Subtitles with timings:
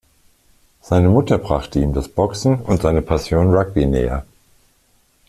[0.81, 4.25] Seine Mutter brachte ihm das Boxen und seine Passion Rugby näher.